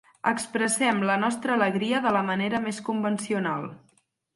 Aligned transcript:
Expressem 0.29 1.01
la 1.11 1.19
nostra 1.25 1.55
alegria 1.57 2.03
de 2.09 2.17
la 2.19 2.25
manera 2.33 2.67
més 2.67 2.85
convencional. 2.93 3.75